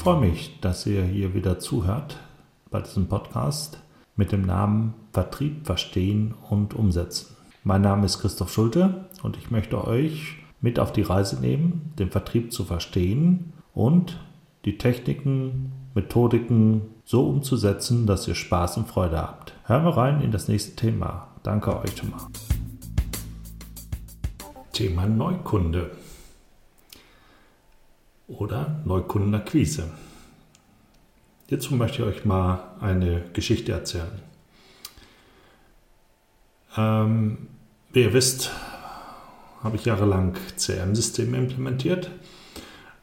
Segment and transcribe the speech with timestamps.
[0.00, 2.16] freue mich, dass ihr hier wieder zuhört
[2.70, 3.78] bei diesem Podcast
[4.16, 7.36] mit dem Namen Vertrieb verstehen und umsetzen.
[7.64, 12.10] Mein Name ist Christoph Schulte und ich möchte euch mit auf die Reise nehmen, den
[12.10, 14.18] Vertrieb zu verstehen und
[14.64, 19.52] die Techniken, Methodiken so umzusetzen, dass ihr Spaß und Freude habt.
[19.64, 21.28] Hören wir rein in das nächste Thema.
[21.42, 22.26] Danke euch schon mal.
[24.72, 25.90] Thema Neukunde
[28.38, 29.90] oder Neukundenakquise.
[31.48, 34.22] Hierzu möchte ich euch mal eine Geschichte erzählen.
[36.76, 37.48] Ähm,
[37.92, 38.52] wie ihr wisst,
[39.62, 42.10] habe ich jahrelang CRM-Systeme implementiert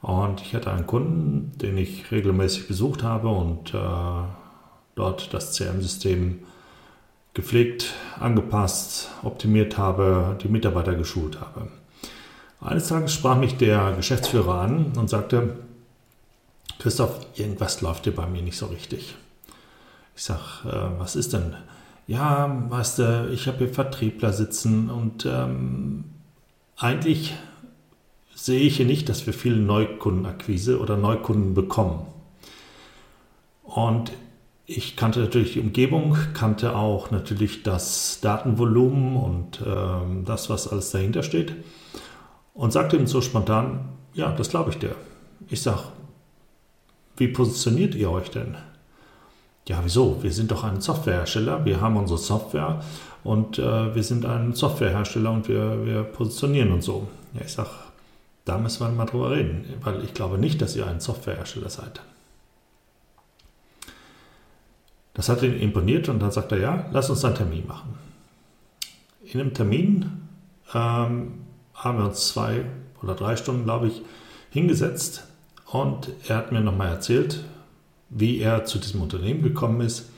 [0.00, 3.78] und ich hatte einen Kunden, den ich regelmäßig besucht habe und äh,
[4.94, 6.38] dort das CRM-System
[7.34, 11.68] gepflegt, angepasst, optimiert habe, die Mitarbeiter geschult habe.
[12.60, 15.56] Eines Tages sprach mich der Geschäftsführer an und sagte,
[16.78, 19.14] Christoph, irgendwas läuft dir bei mir nicht so richtig.
[20.16, 21.54] Ich sage, äh, was ist denn?
[22.06, 26.04] Ja, weißt du, ich habe hier Vertriebler sitzen und ähm,
[26.76, 27.34] eigentlich
[28.34, 32.06] sehe ich hier nicht, dass wir viele Neukundenakquise oder Neukunden bekommen.
[33.64, 34.12] Und
[34.66, 40.90] ich kannte natürlich die Umgebung, kannte auch natürlich das Datenvolumen und ähm, das, was alles
[40.90, 41.54] dahinter steht.
[42.56, 44.94] Und sagte ihm so spontan, ja, das glaube ich dir.
[45.48, 45.82] Ich sage,
[47.18, 48.56] wie positioniert ihr euch denn?
[49.68, 50.22] Ja, wieso?
[50.22, 52.82] Wir sind doch ein Softwarehersteller, wir haben unsere Software
[53.24, 57.08] und äh, wir sind ein Softwarehersteller und wir, wir positionieren uns so.
[57.34, 57.70] Ja, ich sage,
[58.46, 62.00] da müssen wir mal drüber reden, weil ich glaube nicht, dass ihr ein Softwarehersteller seid.
[65.12, 67.98] Das hat ihn imponiert und dann sagt er, ja, lass uns einen Termin machen.
[69.24, 70.28] In einem Termin
[70.72, 71.45] ähm,
[71.76, 72.64] haben wir uns zwei
[73.02, 74.02] oder drei Stunden, glaube ich,
[74.50, 75.24] hingesetzt
[75.66, 77.44] und er hat mir nochmal erzählt,
[78.08, 80.10] wie er zu diesem Unternehmen gekommen ist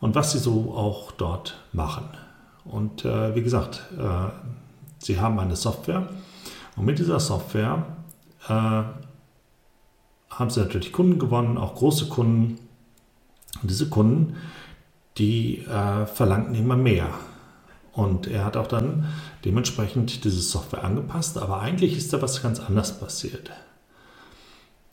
[0.00, 2.08] und was sie so auch dort machen.
[2.64, 4.30] Und äh, wie gesagt, äh,
[4.98, 6.08] sie haben eine Software
[6.76, 7.86] und mit dieser Software
[8.48, 8.82] äh,
[10.38, 12.58] haben sie natürlich Kunden gewonnen, auch große Kunden.
[13.60, 14.36] Und diese Kunden,
[15.16, 17.08] die äh, verlangten immer mehr.
[17.98, 19.06] Und er hat auch dann
[19.44, 23.50] dementsprechend diese Software angepasst, aber eigentlich ist da was ganz anderes passiert.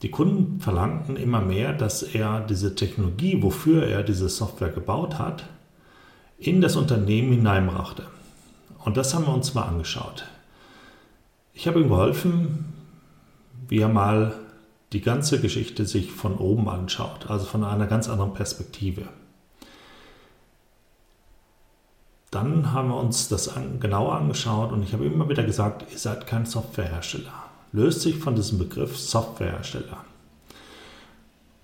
[0.02, 5.44] Die Kunden verlangten immer mehr, dass er diese Technologie, wofür er diese Software gebaut hat,
[6.40, 8.08] in das Unternehmen hineinbrachte.
[8.84, 10.26] Und das haben wir uns mal angeschaut.
[11.54, 12.74] Ich habe ihm geholfen,
[13.68, 14.34] wie er mal
[14.94, 19.04] die ganze Geschichte sich von oben anschaut, also von einer ganz anderen Perspektive.
[22.36, 26.28] Dann haben wir uns das genauer angeschaut und ich habe immer wieder gesagt, ihr seid
[26.28, 29.98] kein Softwarehersteller löst sich von diesem Begriff Softwarehersteller.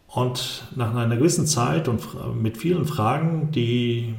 [0.08, 2.02] Und nach einer gewissen Zeit und
[2.36, 4.16] mit vielen Fragen, die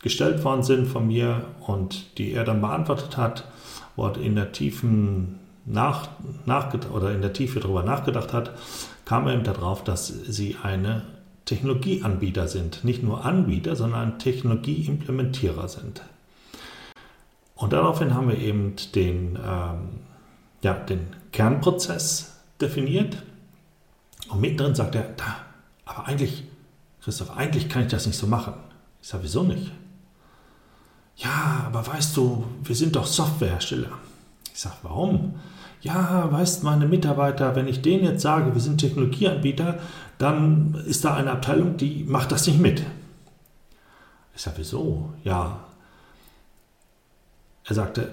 [0.00, 3.44] gestellt worden sind von mir und die er dann beantwortet hat,
[3.96, 6.08] wo er in der tiefen nach,
[6.46, 8.52] nachgedacht oder in der Tiefe darüber nachgedacht hat,
[9.04, 11.02] kam er eben darauf, dass sie eine
[11.48, 12.84] Technologieanbieter sind.
[12.84, 16.02] Nicht nur Anbieter, sondern Technologieimplementierer sind.
[17.54, 19.88] Und daraufhin haben wir eben den ähm,
[20.62, 23.22] ja, den Kernprozess definiert.
[24.28, 25.36] Und mittendrin sagt er, da,
[25.84, 26.44] aber eigentlich,
[27.02, 28.54] Christoph, eigentlich kann ich das nicht so machen.
[29.00, 29.70] Ich sage, wieso nicht?
[31.16, 33.90] Ja, aber weißt du, wir sind doch Softwarehersteller.
[34.52, 35.34] Ich sage, warum?
[35.80, 39.78] Ja, weißt meine Mitarbeiter, wenn ich denen jetzt sage, wir sind Technologieanbieter,
[40.18, 42.82] dann ist da eine Abteilung, die macht das nicht mit.
[44.34, 45.12] Ich sage, wieso?
[45.22, 45.60] Ja.
[47.64, 48.10] Er sagte,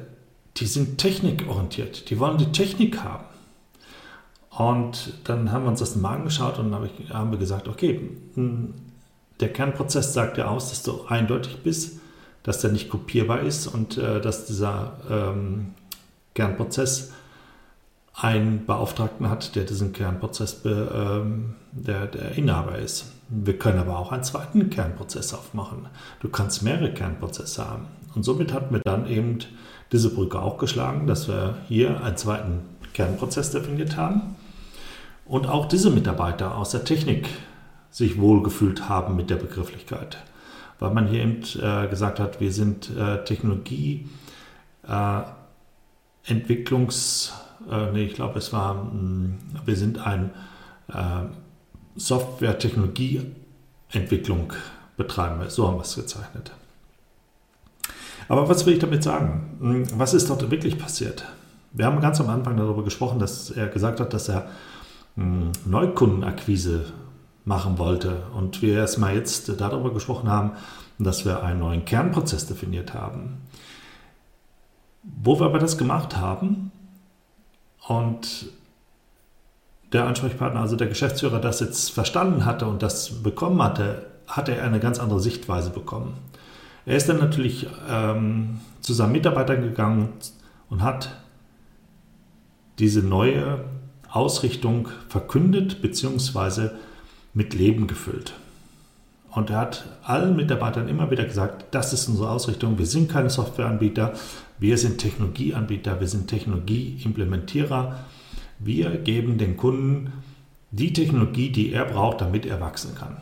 [0.58, 3.26] die sind technikorientiert, die wollen die Technik haben.
[4.50, 8.74] Und dann haben wir uns das mal angeschaut und haben wir gesagt, okay, hm,
[9.40, 12.00] der Kernprozess sagt ja aus, dass du eindeutig bist,
[12.44, 15.74] dass der nicht kopierbar ist und äh, dass dieser ähm,
[16.36, 17.12] Kernprozess
[18.18, 23.12] einen Beauftragten hat, der diesen Kernprozess be, ähm, der, der Inhaber ist.
[23.28, 25.88] Wir können aber auch einen zweiten Kernprozess aufmachen.
[26.22, 27.88] Du kannst mehrere Kernprozesse haben.
[28.14, 29.40] Und somit hatten wir dann eben
[29.92, 32.62] diese Brücke auch geschlagen, dass wir hier einen zweiten
[32.94, 34.36] Kernprozess definiert haben
[35.26, 37.28] und auch diese Mitarbeiter aus der Technik
[37.90, 40.18] sich wohlgefühlt haben mit der Begrifflichkeit.
[40.80, 44.08] Weil man hier eben äh, gesagt hat, wir sind äh, Technologie,
[44.88, 45.22] äh,
[46.26, 47.34] Entwicklungs,
[47.70, 50.32] äh, nee, ich glaube, es war, mh, hm, wir sind ein
[50.90, 51.26] äh,
[51.96, 54.54] Software-Technologie-Entwicklung
[54.98, 56.52] betreiben so haben wir es gezeichnet.
[58.28, 59.86] Aber was will ich damit sagen?
[59.94, 61.26] Was ist dort wirklich passiert?
[61.74, 64.48] Wir haben ganz am Anfang darüber gesprochen, dass er gesagt hat, dass er
[65.16, 66.86] hm, Neukundenakquise
[67.44, 70.54] machen wollte und wir erstmal jetzt darüber gesprochen haben,
[70.98, 73.42] dass wir einen neuen Kernprozess definiert haben.
[75.04, 76.72] Wo wir aber das gemacht haben
[77.88, 78.48] und
[79.94, 84.64] der Ansprechpartner, also der Geschäftsführer, das jetzt verstanden hatte und das bekommen hatte, hat er
[84.64, 86.14] eine ganz andere Sichtweise bekommen.
[86.86, 90.10] Er ist dann natürlich ähm, zu seinen Mitarbeitern gegangen
[90.70, 91.10] und hat
[92.80, 93.60] diese neue
[94.10, 96.70] Ausrichtung verkündet bzw.
[97.34, 98.34] mit Leben gefüllt.
[99.32, 102.78] Und er hat allen Mitarbeitern immer wieder gesagt, das ist unsere Ausrichtung.
[102.78, 104.14] Wir sind keine Softwareanbieter,
[104.60, 108.06] wir sind Technologieanbieter, wir sind Technologieimplementierer.
[108.60, 110.14] Wir geben den Kunden
[110.72, 113.18] die Technologie, die er braucht, damit er wachsen kann.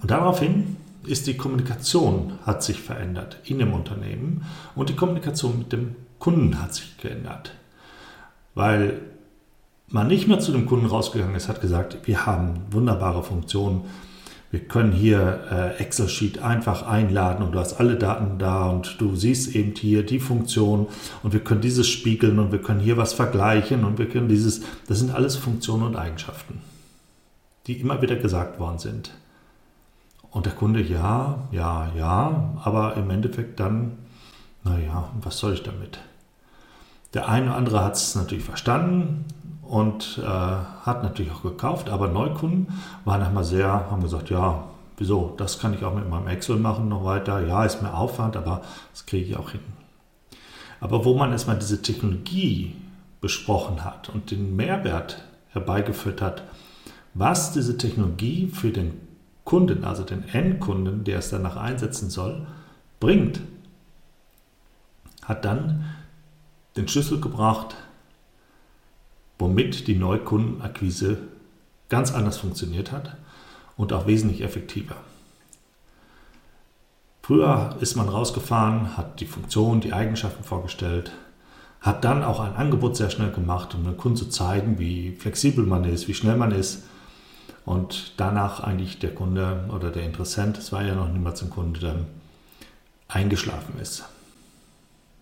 [0.00, 5.72] Und daraufhin ist die Kommunikation hat sich verändert in dem Unternehmen und die Kommunikation mit
[5.72, 7.52] dem Kunden hat sich geändert.
[8.54, 9.00] Weil
[9.88, 13.82] man nicht mehr zu dem Kunden rausgegangen ist, hat gesagt, wir haben wunderbare Funktionen,
[14.50, 19.14] wir können hier äh, Excel-Sheet einfach einladen und du hast alle Daten da und du
[19.14, 20.86] siehst eben hier die Funktion
[21.22, 24.62] und wir können dieses spiegeln und wir können hier was vergleichen und wir können dieses,
[24.86, 26.62] das sind alles Funktionen und Eigenschaften,
[27.66, 29.10] die immer wieder gesagt worden sind.
[30.30, 33.98] Und der Kunde, ja, ja, ja, aber im Endeffekt dann,
[34.64, 35.98] naja, was soll ich damit?
[37.14, 39.24] Der eine oder andere hat es natürlich verstanden,
[39.68, 42.68] und äh, hat natürlich auch gekauft, aber Neukunden
[43.04, 44.64] waren einmal sehr, haben gesagt, ja,
[44.96, 48.36] wieso, das kann ich auch mit meinem Excel machen noch weiter, ja, ist mehr Aufwand,
[48.36, 48.62] aber
[48.92, 49.60] das kriege ich auch hin.
[50.80, 52.76] Aber wo man erstmal diese Technologie
[53.20, 56.44] besprochen hat und den Mehrwert herbeigeführt hat,
[57.12, 58.98] was diese Technologie für den
[59.44, 62.46] Kunden, also den Endkunden, der es danach einsetzen soll,
[63.00, 63.40] bringt,
[65.24, 65.84] hat dann
[66.78, 67.74] den Schlüssel gebracht,
[69.38, 71.18] womit die Neukundenakquise
[71.88, 73.16] ganz anders funktioniert hat
[73.76, 74.96] und auch wesentlich effektiver.
[77.22, 81.12] Früher ist man rausgefahren, hat die Funktion, die Eigenschaften vorgestellt,
[81.80, 85.66] hat dann auch ein Angebot sehr schnell gemacht, um dem Kunden zu zeigen, wie flexibel
[85.66, 86.84] man ist, wie schnell man ist.
[87.64, 91.80] Und danach eigentlich der Kunde oder der Interessent, es war ja noch niemals ein Kunde,
[91.80, 92.06] dann
[93.08, 94.04] eingeschlafen ist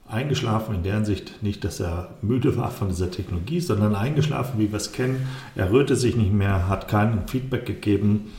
[0.09, 4.71] eingeschlafen in der Hinsicht nicht, dass er müde war von dieser Technologie, sondern eingeschlafen, wie
[4.71, 5.27] wir es kennen.
[5.55, 8.33] Er rührte sich nicht mehr, hat kein Feedback gegeben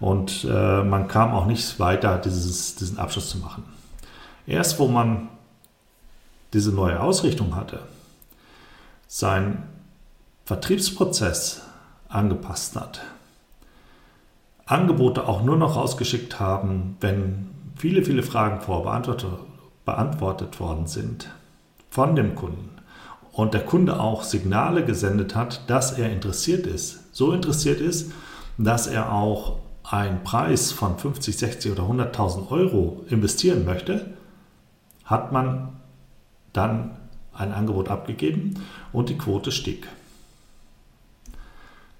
[0.00, 3.62] und äh, man kam auch nicht weiter, dieses, diesen Abschluss zu machen.
[4.46, 5.28] Erst wo man
[6.52, 7.80] diese neue Ausrichtung hatte,
[9.06, 9.62] sein
[10.44, 11.62] Vertriebsprozess
[12.08, 13.00] angepasst hat,
[14.66, 19.30] Angebote auch nur noch rausgeschickt haben, wenn viele, viele Fragen vorbeantwortet
[19.84, 21.30] beantwortet worden sind
[21.90, 22.70] von dem Kunden
[23.32, 28.12] und der Kunde auch Signale gesendet hat, dass er interessiert ist, so interessiert ist,
[28.58, 34.14] dass er auch einen Preis von 50, 60 oder 100.000 Euro investieren möchte,
[35.04, 35.70] hat man
[36.52, 36.96] dann
[37.32, 38.54] ein Angebot abgegeben
[38.92, 39.88] und die Quote stieg.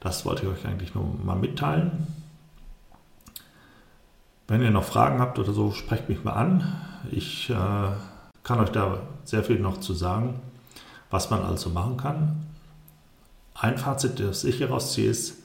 [0.00, 2.06] Das wollte ich euch eigentlich nur mal mitteilen.
[4.53, 6.75] Wenn ihr noch Fragen habt oder so, sprecht mich mal an.
[7.11, 7.55] Ich äh,
[8.43, 10.41] kann euch da sehr viel noch zu sagen,
[11.11, 12.45] was man also machen kann.
[13.55, 15.39] Ein Fazit, das ich hieraus ziehe, ist,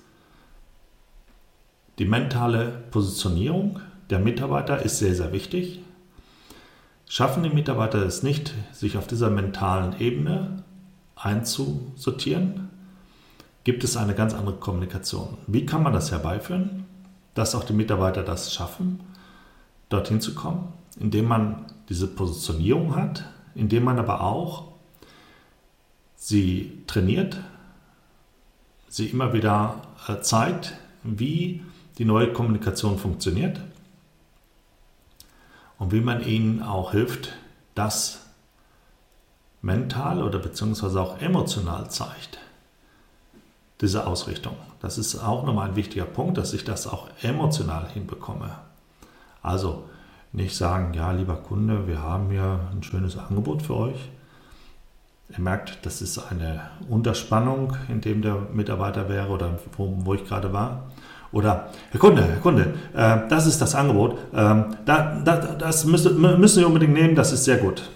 [2.00, 5.80] die mentale Positionierung der Mitarbeiter ist sehr, sehr wichtig.
[7.08, 10.66] Schaffen die Mitarbeiter es nicht, sich auf dieser mentalen Ebene
[11.16, 12.68] einzusortieren,
[13.64, 15.38] gibt es eine ganz andere Kommunikation.
[15.48, 16.87] Wie kann man das herbeiführen,
[17.38, 19.00] dass auch die Mitarbeiter das schaffen,
[19.90, 20.74] dorthin zu kommen?
[21.00, 23.26] indem man diese Positionierung hat,
[23.56, 24.72] indem man aber auch
[26.16, 27.38] sie trainiert,
[28.88, 31.64] sie immer wieder äh, zeigt, wie
[31.98, 33.62] die neue Kommunikation funktioniert
[35.78, 37.34] und wie man ihnen auch hilft,
[37.76, 38.26] das
[39.62, 42.40] mental oder beziehungsweise auch emotional zeigt.
[43.82, 44.56] Diese Ausrichtung.
[44.82, 48.52] Das ist auch nochmal ein wichtiger Punkt, dass ich das auch emotional hinbekomme.
[49.44, 49.84] Also
[50.34, 54.10] nicht sagen, ja, lieber Kunde, wir haben hier ein schönes Angebot für euch.
[55.30, 60.26] Er merkt, das ist eine Unterspannung, in dem der Mitarbeiter wäre oder wo, wo ich
[60.26, 60.84] gerade war.
[61.32, 66.20] Oder, Herr Kunde, Herr Kunde, äh, das ist das Angebot, äh, da, da, das müssen,
[66.22, 67.90] müssen Sie unbedingt nehmen, das ist sehr gut.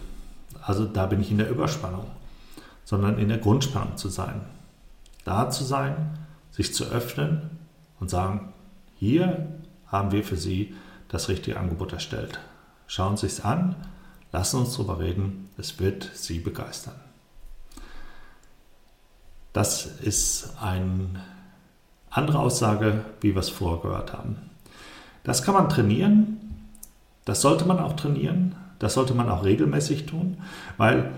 [0.62, 2.06] Also da bin ich in der Überspannung,
[2.84, 4.42] sondern in der Grundspannung zu sein.
[5.24, 6.18] Da zu sein,
[6.52, 7.50] sich zu öffnen
[8.00, 8.54] und sagen,
[8.96, 9.48] hier
[9.88, 10.76] haben wir für Sie
[11.08, 12.40] das richtige Angebot erstellt.
[12.88, 13.76] Schauen Sie es an,
[14.32, 16.96] lassen uns darüber reden, es wird Sie begeistern.
[19.54, 21.10] Das ist eine
[22.10, 24.38] andere Aussage, wie wir es vorher gehört haben.
[25.24, 26.68] Das kann man trainieren,
[27.26, 30.38] das sollte man auch trainieren, das sollte man auch regelmäßig tun,
[30.78, 31.12] weil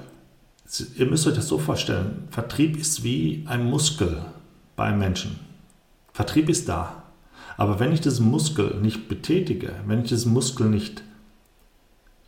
[0.96, 4.26] ihr müsst euch das so vorstellen, Vertrieb ist wie ein Muskel
[4.76, 5.40] beim Menschen.
[6.14, 7.04] Vertrieb ist da.
[7.58, 11.04] Aber wenn ich diesen Muskel nicht betätige, wenn ich diesen Muskel nicht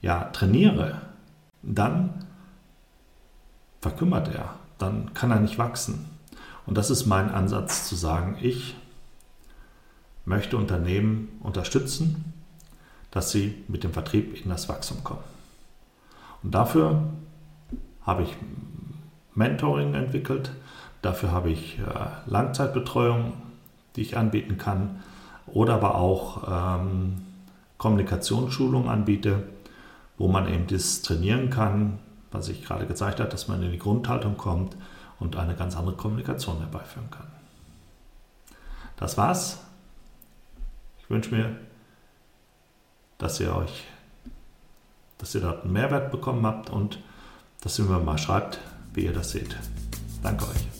[0.01, 1.01] ja, trainiere,
[1.63, 2.25] dann
[3.81, 6.05] verkümmert er, dann kann er nicht wachsen.
[6.65, 8.75] Und das ist mein Ansatz zu sagen, ich
[10.25, 12.33] möchte Unternehmen unterstützen,
[13.11, 15.23] dass sie mit dem Vertrieb in das Wachstum kommen.
[16.43, 17.03] Und dafür
[18.05, 18.35] habe ich
[19.33, 20.51] Mentoring entwickelt,
[21.01, 21.83] dafür habe ich äh,
[22.25, 23.33] Langzeitbetreuung,
[23.95, 25.03] die ich anbieten kann,
[25.47, 27.21] oder aber auch ähm,
[27.77, 29.43] Kommunikationsschulungen anbiete,
[30.17, 31.99] wo man eben das trainieren kann,
[32.31, 34.75] was ich gerade gezeigt habe, dass man in die Grundhaltung kommt
[35.19, 37.27] und eine ganz andere Kommunikation herbeiführen kann.
[38.97, 39.59] Das war's.
[40.99, 41.55] Ich wünsche mir,
[43.17, 43.85] dass ihr euch,
[45.17, 46.99] dass ihr dort einen Mehrwert bekommen habt und
[47.65, 48.59] dass ihr mir mal schreibt,
[48.93, 49.57] wie ihr das seht.
[50.21, 50.74] Danke euch.